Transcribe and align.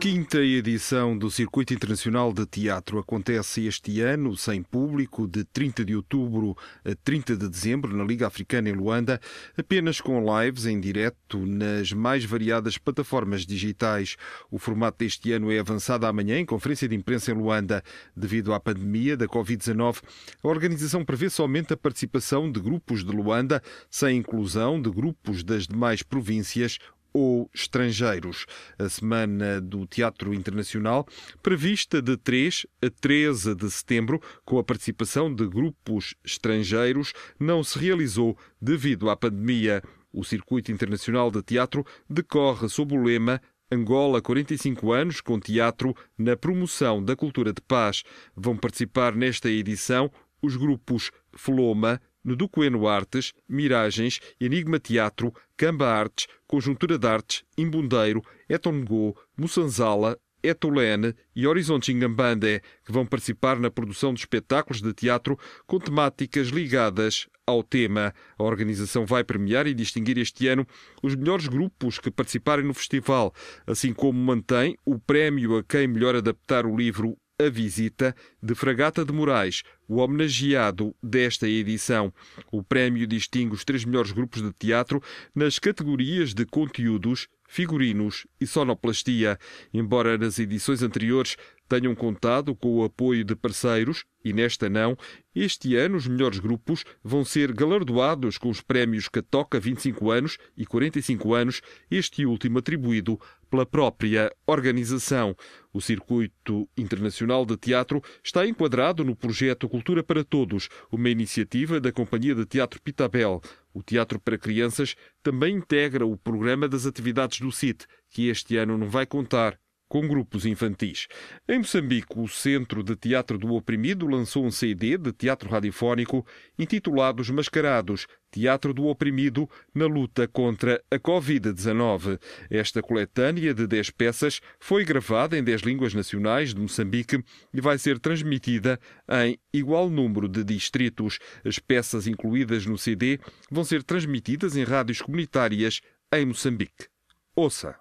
Quinta 0.00 0.38
edição 0.38 1.18
do 1.18 1.28
Circuito 1.28 1.74
Internacional 1.74 2.32
de 2.32 2.46
Teatro 2.46 3.00
acontece 3.00 3.66
este 3.66 4.00
ano, 4.00 4.36
sem 4.36 4.62
público, 4.62 5.26
de 5.26 5.42
30 5.42 5.84
de 5.84 5.96
outubro 5.96 6.56
a 6.84 6.94
30 7.02 7.36
de 7.36 7.48
dezembro, 7.48 7.96
na 7.96 8.04
Liga 8.04 8.28
Africana 8.28 8.70
em 8.70 8.74
Luanda, 8.74 9.20
apenas 9.56 10.00
com 10.00 10.24
lives 10.40 10.66
em 10.66 10.78
direto 10.78 11.44
nas 11.44 11.92
mais 11.92 12.24
variadas 12.24 12.78
plataformas 12.78 13.44
digitais. 13.44 14.14
O 14.52 14.58
formato 14.58 14.98
deste 14.98 15.32
ano 15.32 15.50
é 15.50 15.58
avançado 15.58 16.06
amanhã 16.06 16.38
em 16.38 16.46
conferência 16.46 16.88
de 16.88 16.94
imprensa 16.94 17.32
em 17.32 17.34
Luanda. 17.34 17.82
Devido 18.16 18.54
à 18.54 18.60
pandemia 18.60 19.16
da 19.16 19.26
Covid-19, 19.26 20.00
a 20.44 20.48
organização 20.48 21.04
prevê 21.04 21.28
somente 21.28 21.72
a 21.72 21.76
participação 21.76 22.52
de 22.52 22.60
grupos 22.60 23.04
de 23.04 23.10
Luanda, 23.10 23.60
sem 23.90 24.18
inclusão 24.18 24.80
de 24.80 24.90
grupos 24.90 25.42
das 25.42 25.66
demais 25.66 26.04
províncias 26.04 26.78
ou 27.12 27.50
estrangeiros. 27.54 28.46
A 28.78 28.88
Semana 28.88 29.60
do 29.60 29.86
Teatro 29.86 30.34
Internacional, 30.34 31.06
prevista 31.42 32.00
de 32.00 32.16
3 32.16 32.66
a 32.82 32.90
13 32.90 33.54
de 33.54 33.70
setembro, 33.70 34.20
com 34.44 34.58
a 34.58 34.64
participação 34.64 35.34
de 35.34 35.46
grupos 35.46 36.14
estrangeiros, 36.24 37.12
não 37.38 37.62
se 37.62 37.78
realizou 37.78 38.36
devido 38.60 39.10
à 39.10 39.16
pandemia. 39.16 39.82
O 40.12 40.24
Circuito 40.24 40.72
Internacional 40.72 41.30
de 41.30 41.42
Teatro 41.42 41.84
decorre 42.08 42.68
sob 42.68 42.94
o 42.94 43.02
lema 43.02 43.40
Angola 43.70 44.22
45 44.22 44.92
anos 44.92 45.20
com 45.20 45.38
teatro 45.38 45.94
na 46.16 46.34
promoção 46.34 47.04
da 47.04 47.14
cultura 47.14 47.52
de 47.52 47.60
paz. 47.60 48.02
Vão 48.34 48.56
participar 48.56 49.14
nesta 49.14 49.50
edição 49.50 50.10
os 50.40 50.56
grupos 50.56 51.10
Floma, 51.34 52.00
Neducoeno 52.28 52.86
Artes, 52.86 53.32
Miragens, 53.48 54.20
Enigma 54.40 54.78
Teatro, 54.78 55.32
Camba 55.56 55.88
Artes, 55.88 56.26
Conjuntura 56.46 56.98
de 56.98 57.06
Artes, 57.06 57.42
Imbundeiro, 57.56 58.22
Etongô, 58.48 59.16
Mussanzala, 59.36 60.18
Etolene 60.42 61.14
e 61.34 61.46
Horizonte 61.46 61.92
Ingambandé, 61.92 62.60
que 62.84 62.92
vão 62.92 63.04
participar 63.04 63.58
na 63.58 63.70
produção 63.70 64.14
de 64.14 64.20
espetáculos 64.20 64.80
de 64.80 64.92
teatro 64.92 65.38
com 65.66 65.78
temáticas 65.78 66.48
ligadas 66.48 67.26
ao 67.46 67.62
tema. 67.62 68.14
A 68.38 68.44
organização 68.44 69.04
vai 69.04 69.24
premiar 69.24 69.66
e 69.66 69.74
distinguir 69.74 70.18
este 70.18 70.46
ano 70.46 70.66
os 71.02 71.16
melhores 71.16 71.48
grupos 71.48 71.98
que 71.98 72.10
participarem 72.10 72.64
no 72.64 72.74
festival, 72.74 73.34
assim 73.66 73.92
como 73.92 74.18
mantém 74.18 74.76
o 74.84 74.98
prémio 74.98 75.56
a 75.56 75.64
quem 75.64 75.88
melhor 75.88 76.14
adaptar 76.14 76.66
o 76.66 76.76
livro 76.76 77.16
a 77.40 77.48
visita 77.48 78.16
de 78.42 78.52
Fragata 78.52 79.04
de 79.04 79.12
Moraes, 79.12 79.62
o 79.86 79.98
homenageado 79.98 80.92
desta 81.00 81.48
edição. 81.48 82.12
O 82.50 82.64
prémio 82.64 83.06
distingue 83.06 83.54
os 83.54 83.64
três 83.64 83.84
melhores 83.84 84.10
grupos 84.10 84.42
de 84.42 84.52
teatro 84.52 85.00
nas 85.32 85.56
categorias 85.60 86.34
de 86.34 86.44
conteúdos, 86.44 87.28
figurinos 87.48 88.26
e 88.40 88.46
sonoplastia. 88.46 89.38
Embora 89.72 90.18
nas 90.18 90.40
edições 90.40 90.82
anteriores 90.82 91.36
tenham 91.68 91.94
contado 91.94 92.54
com 92.54 92.78
o 92.78 92.84
apoio 92.84 93.24
de 93.24 93.36
parceiros, 93.36 94.04
e 94.24 94.32
nesta 94.32 94.68
não, 94.68 94.96
este 95.34 95.76
ano 95.76 95.96
os 95.96 96.06
melhores 96.06 96.38
grupos 96.38 96.84
vão 97.02 97.24
ser 97.24 97.52
galardoados 97.52 98.36
com 98.36 98.48
os 98.48 98.60
prémios 98.60 99.08
Catoca 99.08 99.60
25 99.60 100.10
anos 100.10 100.38
e 100.56 100.66
45 100.66 101.34
anos, 101.34 101.60
este 101.90 102.26
último 102.26 102.58
atribuído 102.58 103.20
pela 103.48 103.64
própria 103.64 104.32
organização. 104.46 105.36
O 105.72 105.80
Circuito 105.80 106.68
Internacional 106.76 107.46
de 107.46 107.56
Teatro 107.56 108.02
está 108.22 108.46
enquadrado 108.46 109.04
no 109.04 109.14
projeto 109.14 109.68
Cultura 109.68 110.02
para 110.02 110.24
Todos, 110.24 110.68
uma 110.90 111.08
iniciativa 111.08 111.80
da 111.80 111.92
Companhia 111.92 112.34
de 112.34 112.44
Teatro 112.44 112.80
Pitabel. 112.82 113.40
O 113.72 113.82
Teatro 113.82 114.18
para 114.18 114.38
Crianças 114.38 114.96
também 115.22 115.56
integra 115.56 116.04
o 116.04 116.16
programa 116.16 116.68
das 116.68 116.86
atividades 116.86 117.40
do 117.40 117.52
CIT, 117.52 117.86
que 118.10 118.28
este 118.28 118.56
ano 118.56 118.76
não 118.76 118.88
vai 118.88 119.06
contar 119.06 119.58
com 119.88 120.06
grupos 120.06 120.44
infantis. 120.44 121.06
Em 121.48 121.58
Moçambique, 121.58 122.18
o 122.18 122.28
Centro 122.28 122.82
de 122.82 122.94
Teatro 122.94 123.38
do 123.38 123.54
Oprimido 123.54 124.06
lançou 124.06 124.44
um 124.44 124.50
CD 124.50 124.98
de 124.98 125.12
teatro 125.12 125.48
radiofónico 125.48 126.26
intitulado 126.58 127.22
Os 127.22 127.30
Mascarados, 127.30 128.06
Teatro 128.30 128.74
do 128.74 128.86
Oprimido 128.86 129.48
na 129.74 129.86
luta 129.86 130.28
contra 130.28 130.82
a 130.90 130.98
Covid-19. 130.98 132.20
Esta 132.50 132.82
coletânea 132.82 133.54
de 133.54 133.66
10 133.66 133.90
peças 133.90 134.40
foi 134.60 134.84
gravada 134.84 135.38
em 135.38 135.42
10 135.42 135.62
línguas 135.62 135.94
nacionais 135.94 136.52
de 136.52 136.60
Moçambique 136.60 137.22
e 137.54 137.60
vai 137.60 137.78
ser 137.78 137.98
transmitida 137.98 138.78
em 139.24 139.38
igual 139.52 139.88
número 139.88 140.28
de 140.28 140.44
distritos. 140.44 141.18
As 141.44 141.58
peças 141.58 142.06
incluídas 142.06 142.66
no 142.66 142.76
CD 142.76 143.18
vão 143.50 143.64
ser 143.64 143.82
transmitidas 143.82 144.56
em 144.56 144.64
rádios 144.64 145.00
comunitárias 145.00 145.80
em 146.12 146.26
Moçambique. 146.26 146.86
Ouça! 147.34 147.76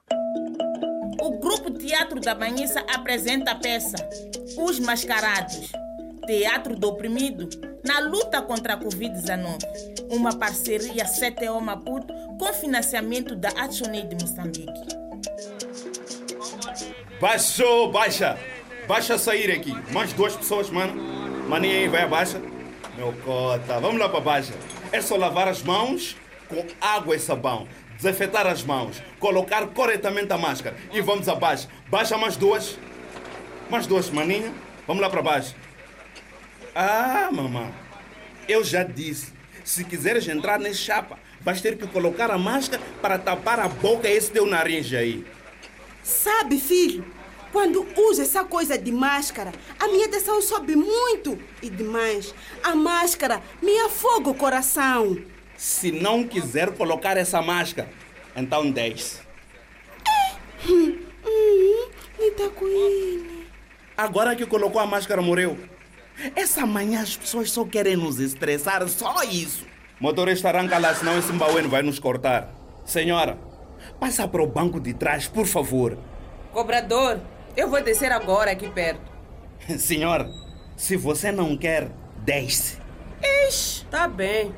O 1.19 1.39
Teatro 1.87 2.19
da 2.19 2.35
Banhissa 2.35 2.83
apresenta 2.93 3.51
a 3.51 3.55
peça 3.55 3.95
Os 4.57 4.77
Mascarados, 4.77 5.71
Teatro 6.25 6.75
do 6.75 6.89
Oprimido, 6.89 7.47
na 7.81 7.99
luta 7.99 8.41
contra 8.41 8.73
a 8.73 8.77
Covid-19. 8.77 9.57
Uma 10.09 10.35
parceria 10.35 11.05
CTO 11.05 11.61
Maputo 11.61 12.13
com 12.37 12.53
financiamento 12.53 13.37
da 13.37 13.47
ActionAid 13.51 14.13
de 14.13 14.21
Moçambique. 14.21 14.97
Baixou, 17.21 17.89
baixa! 17.89 18.37
Baixa 18.85 19.17
sair 19.17 19.49
aqui. 19.49 19.73
Mais 19.93 20.11
duas 20.11 20.35
pessoas, 20.35 20.69
mano. 20.69 20.93
Maninha 21.47 21.77
aí, 21.77 21.87
vai 21.87 22.03
abaixo. 22.03 22.37
Meu 22.97 23.13
cota, 23.23 23.79
vamos 23.79 23.97
lá 23.97 24.09
para 24.09 24.19
baixo. 24.19 24.51
É 24.91 24.99
só 25.01 25.15
lavar 25.15 25.47
as 25.47 25.63
mãos 25.63 26.17
com 26.49 26.65
água 26.81 27.15
e 27.15 27.19
sabão 27.19 27.65
desinfetar 27.97 28.47
as 28.47 28.63
mãos, 28.63 29.01
colocar 29.19 29.67
corretamente 29.67 30.31
a 30.31 30.37
máscara 30.37 30.77
e 30.93 31.01
vamos 31.01 31.27
abaixo. 31.27 31.67
Baixa 31.89 32.17
mais 32.17 32.37
duas. 32.37 32.77
Mais 33.69 33.85
duas, 33.85 34.09
maninha. 34.09 34.53
Vamos 34.85 35.01
lá 35.01 35.09
para 35.09 35.21
baixo. 35.21 35.55
Ah, 36.73 37.29
mamãe. 37.31 37.73
Eu 38.47 38.63
já 38.63 38.83
disse. 38.83 39.33
Se 39.63 39.83
quiseres 39.83 40.25
entrar 40.27 40.57
nesse 40.57 40.79
chapa, 40.79 41.19
vais 41.41 41.59
ter 41.59 41.77
que 41.77 41.85
colocar 41.87 42.31
a 42.31 42.37
máscara 42.37 42.81
para 43.01 43.19
tapar 43.19 43.59
a 43.59 43.67
boca 43.67 44.07
e 44.07 44.15
esse 44.15 44.31
teu 44.31 44.45
nariz 44.45 44.93
aí. 44.93 45.25
Sabe, 46.01 46.57
filho, 46.57 47.03
quando 47.51 47.85
uso 47.97 48.21
essa 48.21 48.45
coisa 48.45 48.77
de 48.77 48.93
máscara, 48.93 49.51
a 49.77 49.87
minha 49.89 50.07
tensão 50.07 50.41
sobe 50.41 50.75
muito. 50.75 51.37
E 51.61 51.69
demais, 51.69 52.33
a 52.63 52.75
máscara 52.75 53.41
me 53.61 53.77
afoga 53.79 54.29
o 54.29 54.35
coração. 54.35 55.17
Se 55.57 55.91
não 55.91 56.23
quiser 56.23 56.71
colocar 56.75 57.17
essa 57.17 57.41
máscara, 57.41 57.89
então 58.35 58.69
desce. 58.69 59.19
Hum, 60.69 60.99
hum, 61.25 61.89
Agora 63.97 64.35
que 64.35 64.45
colocou 64.45 64.79
a 64.79 64.85
máscara, 64.85 65.21
morreu. 65.21 65.57
Essa 66.35 66.65
manhã 66.65 67.01
as 67.01 67.17
pessoas 67.17 67.51
só 67.51 67.65
querem 67.65 67.95
nos 67.95 68.19
estressar, 68.19 68.87
só 68.87 69.23
isso. 69.23 69.65
Motorista, 69.99 70.49
arranca 70.49 70.77
lá, 70.77 70.93
senão 70.93 71.17
esse 71.17 71.33
mbaueno 71.33 71.67
vai 71.67 71.81
nos 71.81 71.97
cortar. 71.97 72.53
Senhora, 72.85 73.39
passa 73.99 74.27
para 74.27 74.43
o 74.43 74.47
banco 74.47 74.79
de 74.79 74.93
trás, 74.93 75.27
por 75.27 75.47
favor. 75.47 75.97
Cobrador, 76.53 77.19
eu 77.55 77.67
vou 77.69 77.81
descer 77.81 78.11
agora 78.11 78.51
aqui 78.51 78.69
perto. 78.69 79.11
Senhora, 79.79 80.29
se 80.75 80.95
você 80.95 81.31
não 81.31 81.57
quer, 81.57 81.89
desce. 82.23 82.77
Ixi, 83.47 83.85
tá 83.85 84.07
bem. 84.07 84.53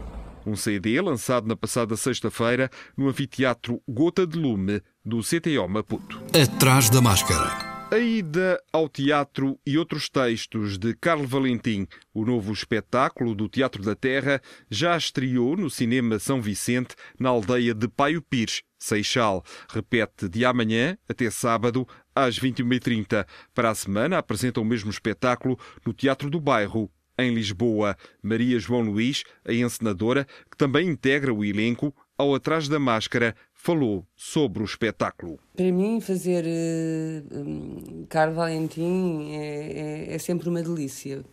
Um 0.49 0.55
CD 0.55 0.99
lançado 0.99 1.47
na 1.47 1.55
passada 1.55 1.95
sexta-feira 1.95 2.71
no 2.97 3.07
anfiteatro 3.07 3.79
Gota 3.87 4.25
de 4.25 4.35
Lume 4.35 4.81
do 5.05 5.19
CTO 5.19 5.69
Maputo. 5.69 6.19
Atrás 6.33 6.89
da 6.89 6.99
máscara. 6.99 7.85
A 7.91 7.99
ida 7.99 8.59
ao 8.73 8.89
teatro 8.89 9.59
e 9.63 9.77
outros 9.77 10.09
textos 10.09 10.79
de 10.79 10.95
Carlo 10.95 11.27
Valentim, 11.27 11.87
o 12.11 12.25
novo 12.25 12.51
espetáculo 12.51 13.35
do 13.35 13.47
Teatro 13.47 13.83
da 13.83 13.95
Terra, 13.95 14.41
já 14.71 14.97
estreou 14.97 15.55
no 15.55 15.69
Cinema 15.69 16.17
São 16.17 16.41
Vicente, 16.41 16.95
na 17.19 17.29
aldeia 17.29 17.75
de 17.75 17.87
Paio 17.87 18.19
Pires, 18.19 18.63
Seixal. 18.79 19.45
Repete 19.71 20.27
de 20.27 20.45
amanhã 20.45 20.97
até 21.07 21.29
sábado, 21.29 21.87
às 22.15 22.39
21h30. 22.39 23.23
Para 23.53 23.69
a 23.69 23.75
semana, 23.75 24.17
apresenta 24.17 24.59
o 24.59 24.65
mesmo 24.65 24.89
espetáculo 24.89 25.59
no 25.85 25.93
Teatro 25.93 26.27
do 26.27 26.39
Bairro, 26.39 26.89
em 27.23 27.33
Lisboa. 27.33 27.95
Maria 28.21 28.59
João 28.59 28.81
Luís, 28.81 29.23
a 29.45 29.53
encenadora, 29.53 30.25
que 30.49 30.57
também 30.57 30.87
integra 30.87 31.33
o 31.33 31.43
elenco, 31.43 31.93
ao 32.17 32.35
Atrás 32.35 32.67
da 32.67 32.77
Máscara, 32.77 33.33
falou 33.53 34.05
sobre 34.15 34.61
o 34.61 34.65
espetáculo. 34.65 35.39
Para 35.55 35.71
mim, 35.71 35.99
fazer 35.99 36.45
uh, 36.45 38.05
Carlos 38.07 38.35
Valentim 38.35 39.31
é, 39.31 40.07
é, 40.09 40.15
é, 40.15 40.17
sempre 40.17 40.47
uma 40.47 40.61
delícia. 40.61 41.23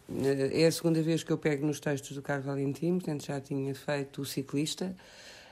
É 0.53 0.67
a 0.67 0.73
segunda 0.73 1.01
vez 1.03 1.23
que 1.23 1.33
eu 1.33 1.39
pego 1.39 1.67
nos 1.67 1.81
textos 1.81 2.17
do 2.17 2.23
Carlos 2.23 2.47
Valentim, 2.47 2.99
portanto 2.99 3.25
já 3.27 3.41
tinha 3.41 3.75
feito 3.75 4.23
O 4.23 4.25
Ciclista. 4.25 4.95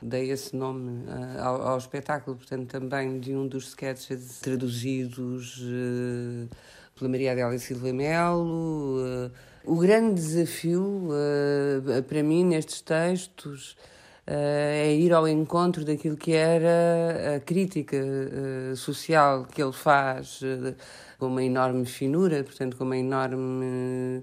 Dei 0.03 0.31
esse 0.31 0.55
nome 0.55 1.05
uh, 1.05 1.41
ao, 1.41 1.63
ao, 1.63 1.79
espetáculo, 1.79 2.37
portanto, 2.37 2.69
também 2.69 3.19
de 3.19 3.35
um 3.35 3.47
dos 3.47 3.69
sketches 3.69 4.41
traduzidos 4.41 5.59
uh, 5.63 6.49
pela 6.97 7.09
Maria 7.09 7.33
Adélia 7.33 7.59
Silva 7.59 7.93
Melo. 7.93 9.31
Uh, 9.65 9.73
o 9.73 9.77
grande 9.77 10.15
desafio 10.15 11.09
para 12.09 12.23
mim 12.23 12.45
nestes 12.45 12.81
textos 12.81 13.77
é 14.27 14.95
ir 14.95 15.13
ao 15.13 15.29
encontro 15.29 15.85
daquilo 15.85 16.17
que 16.17 16.33
era 16.33 17.37
a 17.37 17.41
crítica 17.41 17.97
social 18.77 19.45
que 19.45 19.63
ele 19.63 19.73
faz 19.73 20.41
com 21.19 21.27
uma 21.27 21.43
enorme 21.43 21.85
finura, 21.85 22.43
portanto, 22.43 22.77
com 22.77 22.85
uma 22.85 22.97
enorme 22.97 24.23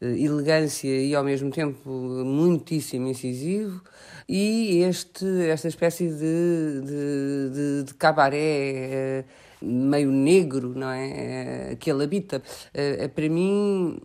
elegância 0.00 0.88
e 0.88 1.14
ao 1.14 1.24
mesmo 1.24 1.50
tempo 1.50 1.90
muitíssimo 1.90 3.08
incisivo. 3.08 3.82
E 4.28 4.82
este, 4.82 5.26
esta 5.48 5.68
espécie 5.68 6.08
de, 6.08 6.80
de, 6.80 7.50
de, 7.52 7.82
de 7.84 7.94
cabaré 7.94 9.24
meio 9.66 10.10
negro, 10.10 10.72
não 10.74 10.90
é? 10.90 11.72
Eh, 11.72 11.76
que 11.76 11.90
ele 11.90 12.04
habita. 12.04 12.42
Eh, 12.72 13.08
para 13.08 13.28
mim, 13.28 13.98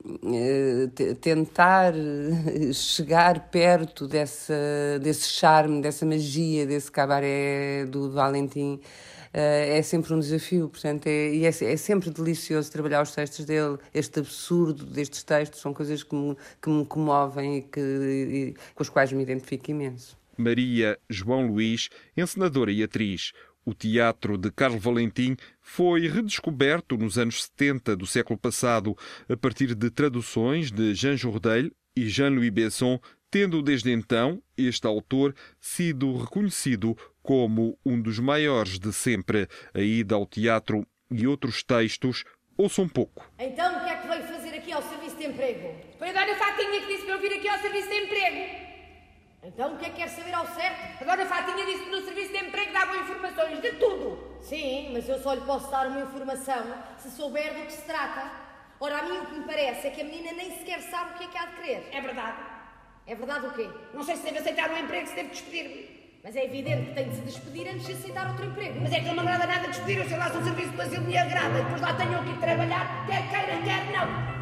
tentar 1.21 1.93
chegar 2.73 3.49
perto 3.49 4.07
dessa, 4.07 4.53
desse 5.01 5.29
charme, 5.29 5.81
dessa 5.81 6.05
magia, 6.05 6.65
desse 6.65 6.91
cabaré 6.91 7.85
do 7.85 8.11
Valentim. 8.11 8.79
é 9.33 9.81
sempre 9.81 10.13
um 10.13 10.19
desafio, 10.19 10.67
portanto, 10.67 11.07
é, 11.07 11.33
e 11.33 11.45
é, 11.45 11.49
é, 11.49 11.77
sempre 11.77 12.09
delicioso 12.09 12.71
trabalhar 12.71 13.01
os 13.01 13.13
textos 13.13 13.45
dele. 13.45 13.77
Este 13.93 14.19
absurdo 14.19 14.85
destes 14.85 15.23
textos 15.23 15.61
são 15.61 15.73
coisas 15.73 16.03
que 16.03 16.15
me, 16.15 16.35
que 16.61 16.69
me 16.69 16.85
comovem 16.85 17.57
e, 17.59 17.61
que, 17.61 17.79
e 17.79 18.55
com 18.75 18.83
as 18.83 18.89
quais 18.89 19.11
me 19.13 19.23
identifico 19.23 19.71
imenso. 19.71 20.21
Maria 20.37 20.97
João 21.09 21.47
Luís, 21.47 21.89
encenadora 22.17 22.71
e 22.71 22.83
atriz. 22.83 23.31
O 23.63 23.75
teatro 23.75 24.37
de 24.37 24.49
Carlos 24.51 24.83
Valentim 24.83 25.37
foi 25.61 26.07
redescoberto 26.07 26.97
nos 26.97 27.17
anos 27.17 27.43
70 27.43 27.95
do 27.95 28.07
século 28.07 28.39
passado, 28.39 28.97
a 29.29 29.37
partir 29.37 29.75
de 29.75 29.89
traduções 29.91 30.71
de 30.71 30.95
Jean 30.95 31.15
Jourdail 31.15 31.71
e 31.95 32.09
Jean-Louis 32.09 32.49
Besson, 32.49 32.99
tendo 33.29 33.61
desde 33.61 33.91
então 33.91 34.41
este 34.57 34.87
autor 34.87 35.35
sido 35.59 36.17
reconhecido 36.17 36.97
como 37.21 37.77
um 37.85 38.01
dos 38.01 38.17
maiores 38.17 38.79
de 38.79 38.91
sempre. 38.91 39.47
A 39.73 39.79
ida 39.79 40.15
ao 40.15 40.25
teatro 40.25 40.85
e 41.11 41.27
outros 41.27 41.61
textos, 41.61 42.23
ouçam 42.57 42.87
pouco. 42.89 43.29
Então, 43.37 43.77
o 43.77 43.83
que 43.83 43.89
é 43.89 43.95
que 43.95 44.07
veio 44.07 44.23
fazer 44.23 44.55
aqui 44.55 44.71
ao 44.71 44.81
Serviço 44.81 45.17
de 45.17 45.25
Emprego? 45.25 45.75
Foi 45.99 46.09
a 46.09 46.13
Dona 46.13 46.35
Fatinha 46.35 46.81
que 46.81 46.87
disse 46.87 47.05
para 47.05 47.15
eu 47.15 47.21
vir 47.21 47.33
aqui 47.33 47.47
ao 47.47 47.59
Serviço 47.59 47.89
de 47.89 47.95
Emprego. 47.95 48.70
Então 49.43 49.73
o 49.73 49.77
que 49.77 49.85
é 49.85 49.89
que 49.89 49.95
quer 49.95 50.07
saber 50.07 50.33
ao 50.33 50.45
certo? 50.45 51.01
Agora 51.01 51.23
a 51.23 51.25
Fatinha 51.25 51.65
disse 51.65 51.85
que 51.85 51.89
no 51.89 52.01
serviço 52.01 52.31
de 52.31 52.37
emprego 52.45 52.71
davam 52.73 52.95
informações 53.01 53.59
de 53.59 53.71
tudo. 53.73 54.37
Sim, 54.41 54.91
mas 54.93 55.09
eu 55.09 55.19
só 55.19 55.33
lhe 55.33 55.41
posso 55.41 55.69
dar 55.71 55.87
uma 55.87 56.01
informação 56.01 56.63
se 56.97 57.09
souber 57.09 57.55
do 57.55 57.65
que 57.65 57.73
se 57.73 57.81
trata. 57.81 58.31
Ora, 58.79 58.99
a 58.99 59.03
mim 59.03 59.17
o 59.17 59.25
que 59.25 59.39
me 59.39 59.45
parece 59.45 59.87
é 59.87 59.91
que 59.91 60.01
a 60.01 60.03
menina 60.03 60.33
nem 60.33 60.57
sequer 60.57 60.81
sabe 60.81 61.11
o 61.11 61.17
que 61.17 61.23
é 61.23 61.27
que 61.27 61.37
há 61.37 61.45
de 61.47 61.55
querer. 61.55 61.89
É 61.91 62.01
verdade. 62.01 62.37
É 63.07 63.15
verdade 63.15 63.47
o 63.47 63.51
quê? 63.53 63.67
Não 63.93 64.03
sei 64.03 64.15
se 64.15 64.23
deve 64.23 64.39
aceitar 64.39 64.69
um 64.69 64.77
emprego, 64.77 65.07
se 65.07 65.15
deve 65.15 65.29
despedir-me. 65.29 66.01
Mas 66.23 66.35
é 66.35 66.45
evidente 66.45 66.89
que 66.89 66.93
tem 66.93 67.09
de 67.09 67.15
se 67.15 67.21
despedir 67.21 67.67
antes 67.67 67.87
de 67.87 67.93
aceitar 67.93 68.27
outro 68.27 68.45
emprego. 68.45 68.79
Mas 68.79 68.93
é 68.93 68.99
que 68.99 69.05
não 69.05 69.13
me 69.15 69.21
agrada 69.21 69.47
nada 69.47 69.67
despedir, 69.67 69.97
eu 69.97 70.07
sei 70.07 70.17
lá 70.17 70.29
se 70.29 70.37
o 70.37 70.43
serviço 70.43 70.69
do 70.69 70.81
asilo 70.81 71.03
me 71.05 71.17
agrada. 71.17 71.59
E 71.59 71.63
depois 71.63 71.81
lá 71.81 71.95
tenho 71.95 72.23
que 72.23 72.29
ir 72.29 72.39
trabalhar, 72.39 73.07
quer 73.07 73.27
queira, 73.27 73.61
quer 73.63 73.91
não. 73.91 74.40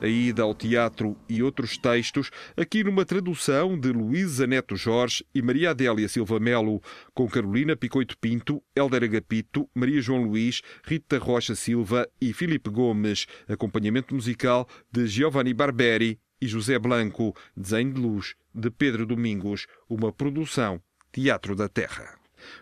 A 0.00 0.06
ida 0.06 0.42
ao 0.42 0.54
teatro 0.54 1.16
e 1.28 1.42
outros 1.42 1.76
textos, 1.76 2.30
aqui 2.56 2.84
numa 2.84 3.04
tradução 3.04 3.78
de 3.78 3.90
Luísa 3.90 4.46
Neto 4.46 4.76
Jorge 4.76 5.24
e 5.34 5.42
Maria 5.42 5.70
Adélia 5.70 6.08
Silva 6.08 6.38
Melo, 6.38 6.80
com 7.12 7.28
Carolina 7.28 7.76
Picoito 7.76 8.16
Pinto, 8.16 8.62
Helder 8.76 9.02
Agapito, 9.02 9.68
Maria 9.74 10.00
João 10.00 10.22
Luís, 10.22 10.62
Rita 10.84 11.18
Rocha 11.18 11.56
Silva 11.56 12.08
e 12.20 12.32
Filipe 12.32 12.70
Gomes. 12.70 13.26
Acompanhamento 13.48 14.14
musical 14.14 14.68
de 14.90 15.08
Giovanni 15.08 15.52
Barberi 15.52 16.18
e 16.40 16.46
José 16.46 16.78
Blanco. 16.78 17.34
Desenho 17.56 17.92
de 17.92 18.00
luz 18.00 18.36
de 18.54 18.70
Pedro 18.70 19.04
Domingos. 19.04 19.66
Uma 19.88 20.12
produção 20.12 20.80
Teatro 21.10 21.56
da 21.56 21.68
Terra. 21.68 22.16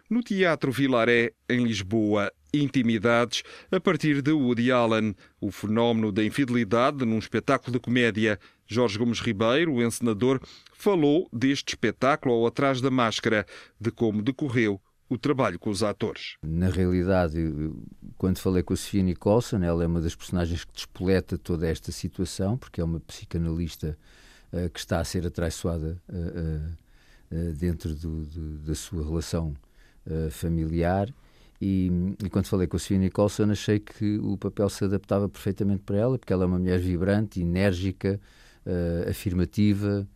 No 0.08 0.22
Teatro 0.22 0.72
Vilaré, 0.72 1.32
em 1.48 1.64
Lisboa, 1.64 2.32
Intimidades, 2.52 3.42
a 3.70 3.80
partir 3.80 4.22
de 4.22 4.32
Woody 4.32 4.70
Allen, 4.72 5.14
o 5.40 5.50
fenómeno 5.50 6.10
da 6.10 6.24
infidelidade 6.24 7.04
num 7.04 7.18
espetáculo 7.18 7.72
de 7.72 7.80
comédia. 7.80 8.38
Jorge 8.66 8.98
Gomes 8.98 9.20
Ribeiro, 9.20 9.74
o 9.74 9.82
encenador, 9.82 10.40
falou 10.72 11.28
deste 11.32 11.70
espetáculo 11.70 12.34
ao 12.34 12.46
Atrás 12.46 12.80
da 12.80 12.90
Máscara, 12.90 13.46
de 13.80 13.90
como 13.90 14.22
decorreu 14.22 14.80
o 15.08 15.16
trabalho 15.16 15.58
com 15.58 15.70
os 15.70 15.82
atores. 15.82 16.36
Na 16.42 16.68
realidade, 16.68 17.38
quando 18.18 18.38
falei 18.38 18.62
com 18.62 18.74
a 18.74 18.76
Sofia 18.76 19.02
Nicholson, 19.02 19.62
ela 19.62 19.84
é 19.84 19.86
uma 19.86 20.00
das 20.00 20.14
personagens 20.14 20.64
que 20.64 20.72
despoleta 20.72 21.38
toda 21.38 21.66
esta 21.68 21.92
situação, 21.92 22.58
porque 22.58 22.80
é 22.80 22.84
uma 22.84 23.00
psicanalista 23.00 23.96
uh, 24.52 24.68
que 24.70 24.80
está 24.80 24.98
a 24.98 25.04
ser 25.04 25.26
atraiçoada 25.26 26.00
uh, 26.08 27.36
uh, 27.36 27.52
dentro 27.52 27.94
do, 27.94 28.24
do, 28.26 28.58
da 28.58 28.74
sua 28.74 29.04
relação 29.04 29.54
familiar 30.30 31.12
e, 31.60 31.90
e, 32.22 32.28
quando 32.28 32.46
falei 32.46 32.66
com 32.66 32.76
a 32.76 32.80
Sofia 32.80 32.98
Nicholson, 32.98 33.50
achei 33.50 33.78
que 33.78 34.18
o 34.18 34.36
papel 34.36 34.68
se 34.68 34.84
adaptava 34.84 35.28
perfeitamente 35.28 35.82
para 35.82 35.96
ela, 35.96 36.18
porque 36.18 36.32
ela 36.32 36.44
é 36.44 36.46
uma 36.46 36.58
mulher 36.58 36.78
vibrante, 36.78 37.40
enérgica, 37.40 38.20
uh, 38.66 39.10
afirmativa 39.10 40.06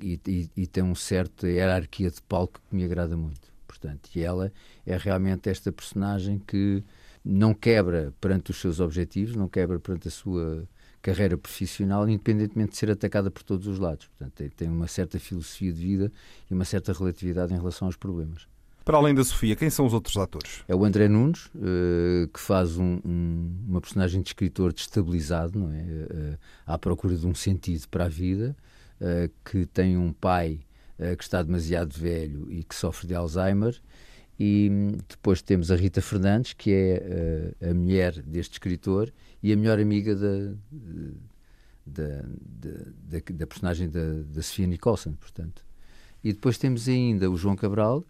e, 0.00 0.20
e, 0.26 0.50
e, 0.56 0.66
tem 0.66 0.82
um 0.82 0.94
certo 0.94 1.46
hierarquia 1.46 2.10
de 2.10 2.20
palco 2.22 2.60
que 2.68 2.74
me 2.74 2.84
agrada 2.84 3.16
muito. 3.16 3.48
Portanto, 3.66 4.10
e 4.14 4.22
ela 4.22 4.52
é 4.84 4.96
realmente 4.96 5.48
esta 5.48 5.70
personagem 5.70 6.40
que 6.44 6.82
não 7.24 7.54
quebra 7.54 8.12
perante 8.20 8.50
os 8.50 8.60
seus 8.60 8.80
objetivos, 8.80 9.36
não 9.36 9.48
quebra 9.48 9.78
perante 9.78 10.08
a 10.08 10.10
sua 10.10 10.66
carreira 11.00 11.38
profissional, 11.38 12.08
independentemente 12.08 12.72
de 12.72 12.76
ser 12.76 12.90
atacada 12.90 13.30
por 13.30 13.42
todos 13.42 13.66
os 13.66 13.78
lados. 13.78 14.06
Portanto, 14.08 14.34
tem, 14.34 14.48
tem 14.48 14.68
uma 14.68 14.88
certa 14.88 15.18
filosofia 15.18 15.72
de 15.72 15.80
vida 15.80 16.12
e 16.50 16.54
uma 16.54 16.64
certa 16.64 16.92
relatividade 16.92 17.54
em 17.54 17.56
relação 17.56 17.86
aos 17.86 17.96
problemas. 17.96 18.48
Para 18.88 18.96
além 18.96 19.14
da 19.14 19.22
Sofia, 19.22 19.54
quem 19.54 19.68
são 19.68 19.84
os 19.84 19.92
outros 19.92 20.16
atores? 20.16 20.64
É 20.66 20.74
o 20.74 20.82
André 20.82 21.08
Nunes, 21.08 21.44
uh, 21.48 22.26
que 22.32 22.40
faz 22.40 22.78
um, 22.78 22.98
um, 23.04 23.54
uma 23.68 23.82
personagem 23.82 24.22
de 24.22 24.30
escritor 24.30 24.72
destabilizado, 24.72 25.58
não 25.58 25.70
é? 25.70 25.82
Uh, 25.82 26.38
à 26.64 26.78
procura 26.78 27.14
de 27.14 27.26
um 27.26 27.34
sentido 27.34 27.86
para 27.88 28.06
a 28.06 28.08
vida, 28.08 28.56
que 29.44 29.66
tem 29.66 29.98
um 29.98 30.10
pai 30.10 30.60
que 31.18 31.22
está 31.22 31.42
demasiado 31.42 31.92
velho 31.92 32.50
e 32.50 32.64
que 32.64 32.74
sofre 32.74 33.06
de 33.06 33.14
Alzheimer. 33.14 33.78
E 34.40 34.70
um, 34.72 34.96
depois 35.06 35.42
temos 35.42 35.70
a 35.70 35.76
Rita 35.76 36.00
Fernandes, 36.00 36.54
que 36.54 36.72
é 36.72 37.54
a 37.70 37.74
mulher 37.74 38.22
deste 38.22 38.54
escritor 38.54 39.12
e 39.42 39.52
a 39.52 39.56
melhor 39.56 39.78
amiga 39.78 40.16
da, 40.16 40.54
da, 41.84 42.22
da, 42.40 43.18
da 43.34 43.46
personagem 43.46 43.90
da, 43.90 44.22
da 44.32 44.42
Sofia 44.42 44.66
Nicholson, 44.66 45.12
portanto. 45.12 45.62
E 46.24 46.32
depois 46.32 46.56
temos 46.56 46.88
ainda 46.88 47.30
o 47.30 47.36
João 47.36 47.54
Cabral, 47.54 48.02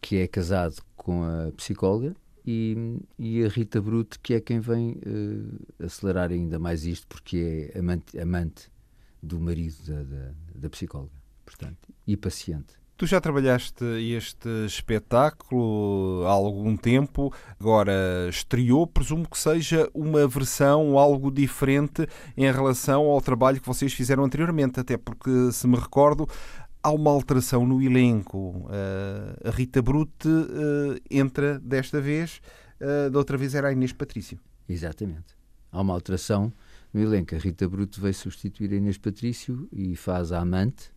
que 0.00 0.16
é 0.16 0.26
casado 0.26 0.76
com 0.96 1.22
a 1.22 1.52
psicóloga, 1.52 2.14
e, 2.46 2.98
e 3.18 3.44
a 3.44 3.48
Rita 3.48 3.80
Brute, 3.80 4.18
que 4.20 4.32
é 4.32 4.40
quem 4.40 4.58
vem 4.58 4.92
uh, 4.92 5.84
acelerar 5.84 6.30
ainda 6.30 6.58
mais 6.58 6.86
isto, 6.86 7.06
porque 7.06 7.70
é 7.74 7.78
amante, 7.78 8.18
amante 8.18 8.70
do 9.22 9.38
marido 9.38 9.76
da, 9.86 10.02
da, 10.02 10.30
da 10.54 10.70
psicóloga, 10.70 11.12
portanto, 11.44 11.88
e 12.06 12.16
paciente. 12.16 12.78
Tu 12.96 13.06
já 13.06 13.20
trabalhaste 13.20 13.84
este 14.12 14.48
espetáculo 14.66 16.24
há 16.26 16.30
algum 16.30 16.76
tempo, 16.76 17.32
agora 17.60 18.26
estreou, 18.28 18.88
presumo 18.88 19.28
que 19.28 19.38
seja 19.38 19.88
uma 19.94 20.26
versão 20.26 20.98
algo 20.98 21.30
diferente 21.30 22.08
em 22.36 22.50
relação 22.50 23.04
ao 23.04 23.20
trabalho 23.20 23.60
que 23.60 23.68
vocês 23.68 23.92
fizeram 23.92 24.24
anteriormente, 24.24 24.80
até 24.80 24.96
porque, 24.96 25.52
se 25.52 25.68
me 25.68 25.76
recordo, 25.76 26.26
há 26.82 26.90
uma 26.90 27.10
alteração 27.10 27.66
no 27.66 27.82
elenco. 27.82 28.66
Uh, 28.66 29.48
a 29.48 29.50
Rita 29.50 29.82
Brute 29.82 30.28
uh, 30.28 31.00
entra 31.10 31.58
desta 31.58 32.00
vez, 32.00 32.40
uh, 32.80 33.10
da 33.10 33.18
outra 33.18 33.36
vez 33.36 33.54
era 33.54 33.68
a 33.68 33.72
Inês 33.72 33.92
Patrício. 33.92 34.38
Exatamente. 34.68 35.36
Há 35.70 35.80
uma 35.80 35.94
alteração 35.94 36.52
no 36.92 37.00
elenco. 37.00 37.34
A 37.34 37.38
Rita 37.38 37.68
Brute 37.68 38.00
veio 38.00 38.14
substituir 38.14 38.72
a 38.72 38.76
Inês 38.76 38.98
Patrício 38.98 39.68
e 39.72 39.96
faz 39.96 40.32
a 40.32 40.40
amante, 40.40 40.90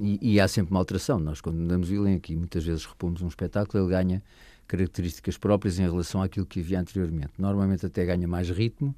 e, 0.00 0.34
e, 0.34 0.40
há 0.40 0.48
sempre 0.48 0.70
uma 0.70 0.80
alteração. 0.80 1.18
Nós, 1.18 1.42
quando 1.42 1.66
damos 1.66 1.90
o 1.90 1.94
elenco 1.94 2.32
e 2.32 2.36
muitas 2.36 2.64
vezes 2.64 2.86
repomos 2.86 3.20
um 3.20 3.28
espetáculo, 3.28 3.84
ele 3.84 3.90
ganha 3.90 4.22
características 4.66 5.36
próprias 5.36 5.78
em 5.78 5.82
relação 5.82 6.22
àquilo 6.22 6.46
que 6.46 6.60
havia 6.60 6.80
anteriormente. 6.80 7.32
Normalmente 7.36 7.84
até 7.84 8.06
ganha 8.06 8.26
mais 8.26 8.48
ritmo, 8.48 8.94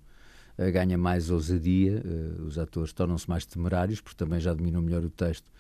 ganha 0.73 0.97
mais 0.97 1.29
ousadia, 1.29 2.01
os 2.47 2.57
atores 2.57 2.93
tornam-se 2.93 3.29
mais 3.29 3.45
temerários, 3.45 4.01
porque 4.01 4.17
também 4.17 4.39
já 4.39 4.55
dominam 4.55 4.81
melhor 4.81 5.03
o 5.03 5.11
texto 5.11 5.51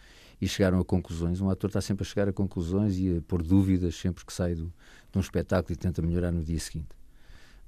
e 0.42 0.48
chegaram 0.48 0.80
a 0.80 0.84
conclusões. 0.84 1.40
Um 1.40 1.48
ator 1.48 1.70
está 1.70 1.80
sempre 1.80 2.02
a 2.02 2.04
chegar 2.04 2.28
a 2.28 2.32
conclusões 2.32 2.98
e 2.98 3.18
a 3.18 3.22
pôr 3.22 3.44
dúvidas 3.44 3.94
sempre 3.94 4.26
que 4.26 4.32
sai 4.32 4.56
do, 4.56 4.64
de 5.12 5.16
um 5.16 5.20
espetáculo 5.20 5.72
e 5.72 5.76
tenta 5.76 6.02
melhorar 6.02 6.32
no 6.32 6.42
dia 6.42 6.58
seguinte. 6.58 6.88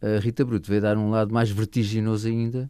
A 0.02 0.18
Rita 0.18 0.44
Bruto 0.44 0.68
veio 0.68 0.82
dar 0.82 0.98
um 0.98 1.08
lado 1.08 1.32
mais 1.32 1.48
vertiginoso 1.50 2.26
ainda 2.26 2.68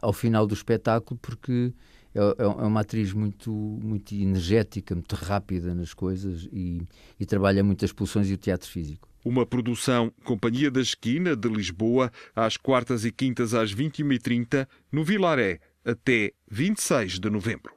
ao 0.00 0.14
final 0.14 0.46
do 0.46 0.54
espetáculo, 0.54 1.20
porque 1.20 1.74
é, 2.14 2.20
é, 2.20 2.42
é, 2.42 2.46
uma 2.46 2.80
atriz 2.80 3.12
muito, 3.12 3.52
muito 3.52 4.14
energética, 4.14 4.94
muito 4.94 5.14
rápida 5.14 5.74
nas 5.74 5.92
coisas 5.92 6.48
e, 6.50 6.80
e 7.20 7.26
trabalha 7.26 7.62
muitas 7.62 7.92
pulsões 7.92 8.30
e 8.30 8.32
o 8.32 8.38
teatro 8.38 8.66
físico. 8.66 9.06
Uma 9.22 9.44
produção 9.44 10.10
Companhia 10.24 10.70
da 10.70 10.80
Esquina 10.80 11.36
de 11.36 11.48
Lisboa, 11.50 12.10
às 12.34 12.56
quartas 12.56 13.04
e 13.04 13.12
quintas 13.12 13.52
às 13.52 13.74
21h30, 13.74 14.66
no 14.90 15.04
Vilaré, 15.04 15.60
até 15.84 16.32
26 16.50 17.20
de 17.20 17.28
novembro. 17.28 17.74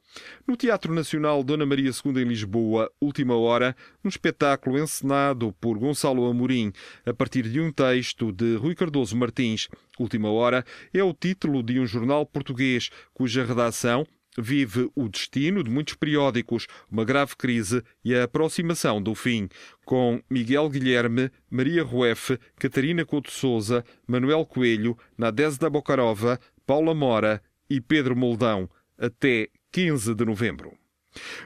No 0.48 0.56
Teatro 0.56 0.94
Nacional 0.94 1.44
Dona 1.44 1.66
Maria 1.66 1.92
II 1.92 2.22
em 2.22 2.28
Lisboa, 2.28 2.92
Última 3.02 3.36
Hora, 3.36 3.76
um 4.04 4.10
espetáculo 4.10 4.78
encenado 4.78 5.54
por 5.60 5.78
Gonçalo 5.78 6.26
Amorim 6.30 6.72
a 7.06 7.14
partir 7.14 7.44
de 7.50 7.60
um 7.60 7.72
texto 7.72 8.32
de 8.32 8.56
Rui 8.56 8.76
Cardoso 8.76 9.16
Martins. 9.16 9.68
Última 10.00 10.30
Hora 10.30 10.66
é 10.94 11.04
o 11.04 11.14
título 11.14 11.64
de 11.64 11.80
um 11.80 11.86
jornal 11.86 12.26
português 12.26 12.90
cuja 13.14 13.46
redação 13.46 14.06
vive 14.38 14.90
o 14.96 15.08
destino 15.08 15.64
de 15.64 15.72
muitos 15.72 15.96
periódicos, 15.96 16.68
uma 16.92 17.06
grave 17.06 17.36
crise 17.36 17.84
e 18.04 18.14
a 18.14 18.24
aproximação 18.24 19.02
do 19.02 19.16
fim, 19.16 19.48
com 19.86 20.22
Miguel 20.30 20.70
Guilherme, 20.70 21.32
Maria 21.50 21.84
Rueff, 21.84 22.38
Catarina 22.58 23.06
Couto 23.06 23.32
Souza, 23.32 23.84
Manuel 24.08 24.46
Coelho, 24.46 24.98
Nadezhda 25.18 25.70
Bocarova, 25.70 26.40
Paula 26.66 26.94
Mora 26.94 27.42
e 27.70 27.80
Pedro 27.80 28.16
Moldão, 28.16 28.70
até 28.98 29.50
15 29.76 30.16
de 30.16 30.24
novembro. 30.24 30.72